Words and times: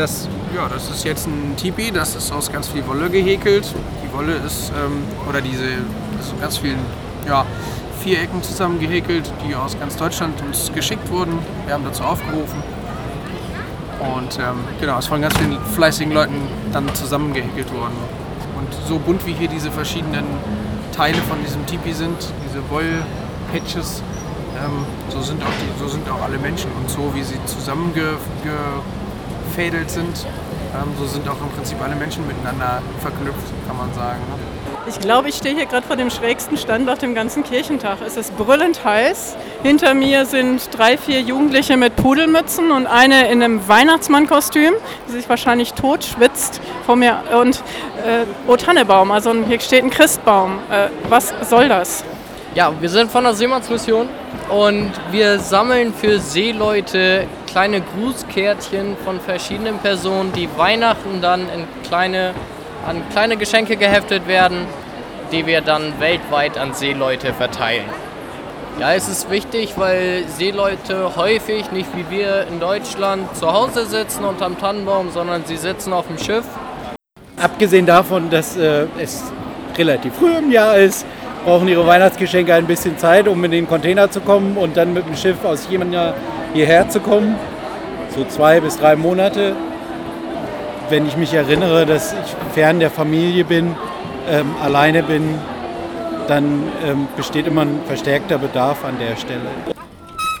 Das, 0.00 0.30
ja, 0.56 0.66
das 0.66 0.88
ist 0.88 1.04
jetzt 1.04 1.26
ein 1.26 1.54
Tipi, 1.58 1.90
das 1.90 2.16
ist 2.16 2.32
aus 2.32 2.50
ganz 2.50 2.68
viel 2.68 2.86
Wolle 2.86 3.10
gehäkelt. 3.10 3.70
Die 4.02 4.10
Wolle 4.16 4.32
ist, 4.32 4.70
ähm, 4.70 5.02
oder 5.28 5.42
diese, 5.42 5.64
ist 5.64 6.40
ganz 6.40 6.56
vielen 6.56 6.78
ja, 7.28 7.44
Vierecken 8.02 8.42
zusammengehäkelt, 8.42 9.30
die 9.46 9.54
aus 9.54 9.78
ganz 9.78 9.98
Deutschland 9.98 10.40
uns 10.40 10.72
geschickt 10.72 11.10
wurden. 11.10 11.38
Wir 11.66 11.74
haben 11.74 11.84
dazu 11.84 12.02
aufgerufen. 12.02 12.62
Und 14.16 14.38
ähm, 14.38 14.64
genau, 14.80 14.98
ist 14.98 15.08
von 15.08 15.20
ganz 15.20 15.36
vielen 15.36 15.60
fleißigen 15.74 16.14
Leuten 16.14 16.48
dann 16.72 16.88
zusammengehäkelt 16.94 17.70
worden. 17.74 17.98
Und 18.56 18.72
so 18.88 18.98
bunt 18.98 19.26
wie 19.26 19.34
hier 19.34 19.48
diese 19.48 19.70
verschiedenen 19.70 20.24
Teile 20.96 21.18
von 21.28 21.36
diesem 21.44 21.66
Tipi 21.66 21.92
sind, 21.92 22.16
diese 22.48 22.62
Wollpatches, 22.70 24.02
ähm, 24.64 24.86
so, 25.10 25.20
sind 25.20 25.42
auch 25.42 25.78
so 25.78 25.88
sind 25.88 26.08
auch 26.08 26.22
alle 26.22 26.38
Menschen. 26.38 26.70
Und 26.80 26.88
so 26.88 27.14
wie 27.14 27.22
sie 27.22 27.36
zusammengefädelt 29.50 29.90
sind, 29.90 30.26
ähm, 30.74 30.92
so 30.98 31.06
sind 31.06 31.28
auch 31.28 31.40
im 31.40 31.48
Prinzip 31.50 31.80
alle 31.82 31.96
Menschen 31.96 32.26
miteinander 32.26 32.82
verknüpft, 33.00 33.52
kann 33.66 33.76
man 33.76 33.92
sagen. 33.94 34.20
Ne? 34.20 34.38
Ich 34.88 34.98
glaube, 34.98 35.28
ich 35.28 35.36
stehe 35.36 35.54
hier 35.54 35.66
gerade 35.66 35.86
vor 35.86 35.96
dem 35.96 36.10
schrägsten 36.10 36.56
Standort 36.56 37.02
im 37.02 37.14
ganzen 37.14 37.44
Kirchentag. 37.44 37.98
Es 38.04 38.16
ist 38.16 38.36
brüllend 38.36 38.84
heiß. 38.84 39.36
Hinter 39.62 39.94
mir 39.94 40.24
sind 40.24 40.70
drei, 40.76 40.96
vier 40.96 41.20
Jugendliche 41.20 41.76
mit 41.76 41.96
Pudelmützen 41.96 42.70
und 42.70 42.86
eine 42.86 43.30
in 43.30 43.42
einem 43.42 43.68
Weihnachtsmannkostüm, 43.68 44.72
die 45.06 45.12
sich 45.12 45.28
wahrscheinlich 45.28 45.74
tot 45.74 46.04
schwitzt 46.04 46.60
vor 46.86 46.96
mir. 46.96 47.22
Und 47.38 47.62
äh, 48.06 48.24
Oh 48.46 48.56
Tannebaum, 48.56 49.10
also 49.12 49.32
hier 49.46 49.60
steht 49.60 49.84
ein 49.84 49.90
Christbaum. 49.90 50.58
Äh, 50.70 50.88
was 51.08 51.34
soll 51.48 51.68
das? 51.68 52.04
Ja, 52.52 52.72
wir 52.80 52.88
sind 52.88 53.12
von 53.12 53.22
der 53.22 53.34
Seemannsmission 53.34 54.08
und 54.48 54.90
wir 55.12 55.38
sammeln 55.38 55.94
für 55.94 56.18
Seeleute 56.18 57.28
kleine 57.46 57.80
Grußkärtchen 57.80 58.96
von 59.04 59.20
verschiedenen 59.20 59.78
Personen, 59.78 60.32
die 60.32 60.48
Weihnachten 60.56 61.20
dann 61.22 61.42
in 61.42 61.64
kleine, 61.86 62.34
an 62.84 63.02
kleine 63.12 63.36
Geschenke 63.36 63.76
geheftet 63.76 64.26
werden, 64.26 64.66
die 65.30 65.46
wir 65.46 65.60
dann 65.60 66.00
weltweit 66.00 66.58
an 66.58 66.74
Seeleute 66.74 67.32
verteilen. 67.32 67.84
Ja, 68.80 68.94
es 68.94 69.08
ist 69.08 69.30
wichtig, 69.30 69.74
weil 69.76 70.24
Seeleute 70.36 71.14
häufig, 71.14 71.70
nicht 71.70 71.88
wie 71.94 72.10
wir 72.10 72.48
in 72.48 72.58
Deutschland, 72.58 73.36
zu 73.36 73.52
Hause 73.52 73.86
sitzen 73.86 74.24
unterm 74.24 74.58
Tannenbaum, 74.58 75.10
sondern 75.10 75.44
sie 75.44 75.56
sitzen 75.56 75.92
auf 75.92 76.08
dem 76.08 76.18
Schiff. 76.18 76.46
Abgesehen 77.40 77.86
davon, 77.86 78.28
dass 78.28 78.56
äh, 78.56 78.86
es 78.98 79.22
relativ 79.78 80.14
früh 80.14 80.36
im 80.36 80.50
Jahr 80.50 80.76
ist, 80.76 81.06
brauchen 81.44 81.68
ihre 81.68 81.86
Weihnachtsgeschenke 81.86 82.54
ein 82.54 82.66
bisschen 82.66 82.98
Zeit, 82.98 83.28
um 83.28 83.42
in 83.44 83.50
den 83.50 83.68
Container 83.68 84.10
zu 84.10 84.20
kommen 84.20 84.56
und 84.56 84.76
dann 84.76 84.92
mit 84.92 85.06
dem 85.06 85.16
Schiff 85.16 85.44
aus 85.44 85.68
Jemena 85.70 86.14
hierher 86.52 86.88
zu 86.88 87.00
kommen. 87.00 87.36
So 88.14 88.24
zwei 88.24 88.60
bis 88.60 88.78
drei 88.78 88.96
Monate. 88.96 89.54
Wenn 90.88 91.06
ich 91.06 91.16
mich 91.16 91.32
erinnere, 91.32 91.86
dass 91.86 92.12
ich 92.12 92.54
fern 92.54 92.80
der 92.80 92.90
Familie 92.90 93.44
bin, 93.44 93.76
ähm, 94.28 94.54
alleine 94.62 95.02
bin, 95.02 95.38
dann 96.26 96.64
ähm, 96.84 97.08
besteht 97.16 97.46
immer 97.46 97.62
ein 97.62 97.80
verstärkter 97.86 98.38
Bedarf 98.38 98.84
an 98.84 98.96
der 98.98 99.16
Stelle. 99.16 99.48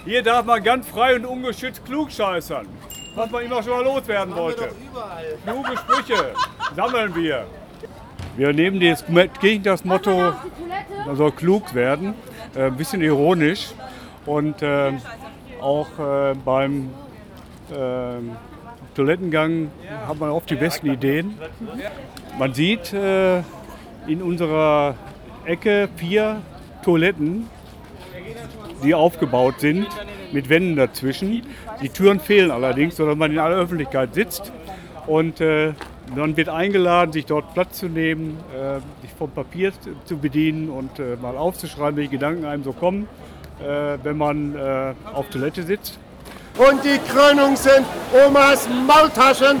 Hier 0.04 0.22
darf 0.22 0.44
man 0.44 0.62
ganz 0.62 0.86
frei 0.88 1.16
und 1.16 1.26
ungeschützt 1.26 1.84
klugscheißern, 1.84 2.66
was 3.14 3.30
man 3.30 3.44
immer 3.44 3.62
schon 3.62 3.72
mal 3.72 3.84
loswerden 3.84 4.34
wollte. 4.34 4.70
Kluge 5.44 5.76
Sprüche 5.76 6.32
sammeln 6.74 7.14
wir. 7.14 7.44
Wir 8.36 8.52
nehmen 8.52 8.80
das 8.80 9.04
gegen 9.40 9.62
das 9.62 9.84
Motto, 9.84 10.32
soll 11.14 11.32
klug 11.32 11.74
werden, 11.74 12.14
äh, 12.54 12.64
ein 12.64 12.76
bisschen 12.76 13.02
ironisch 13.02 13.68
und 14.26 14.62
äh, 14.62 14.92
auch 15.60 15.88
äh, 15.98 16.34
beim 16.44 16.90
äh, 17.70 18.20
Toilettengang 18.94 19.70
hat 20.06 20.18
man 20.18 20.30
oft 20.30 20.50
die 20.50 20.56
besten 20.56 20.90
Ideen. 20.90 21.38
Man 22.38 22.54
sieht 22.54 22.92
äh, 22.92 23.38
in 24.06 24.22
unserer 24.22 24.94
Ecke 25.44 25.88
vier 25.96 26.42
Toiletten, 26.84 27.48
die 28.82 28.94
aufgebaut 28.94 29.60
sind, 29.60 29.86
mit 30.32 30.48
Wänden 30.48 30.76
dazwischen. 30.76 31.42
Die 31.82 31.88
Türen 31.88 32.20
fehlen 32.20 32.50
allerdings, 32.50 32.96
sodass 32.96 33.16
man 33.16 33.30
in 33.30 33.38
aller 33.38 33.56
Öffentlichkeit 33.56 34.14
sitzt. 34.14 34.52
Und 35.10 35.40
äh, 35.40 35.72
man 36.14 36.36
wird 36.36 36.48
eingeladen, 36.48 37.10
sich 37.12 37.26
dort 37.26 37.52
Platz 37.52 37.78
zu 37.80 37.86
nehmen, 37.86 38.38
äh, 38.54 38.78
sich 39.02 39.10
vom 39.18 39.28
Papier 39.32 39.72
zu 40.04 40.16
bedienen 40.16 40.68
und 40.68 41.00
äh, 41.00 41.16
mal 41.20 41.36
aufzuschreiben, 41.36 41.96
welche 41.96 42.12
Gedanken 42.12 42.44
einem 42.44 42.62
so 42.62 42.72
kommen, 42.72 43.08
äh, 43.60 43.98
wenn 44.04 44.16
man 44.16 44.54
äh, 44.54 44.94
auf 45.12 45.28
Toilette 45.30 45.64
sitzt. 45.64 45.98
Und 46.56 46.84
die 46.84 47.00
Krönung 47.10 47.56
sind 47.56 47.84
Omas 48.24 48.68
Maultaschen 48.86 49.58